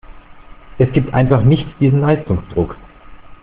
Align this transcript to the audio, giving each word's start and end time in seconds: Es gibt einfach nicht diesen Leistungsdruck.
Es 0.79 0.91
gibt 0.93 1.13
einfach 1.13 1.43
nicht 1.43 1.67
diesen 1.79 2.01
Leistungsdruck. 2.01 2.75